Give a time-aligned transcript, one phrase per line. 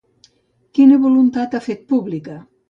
[0.77, 2.41] Quina voluntat ha fet pública?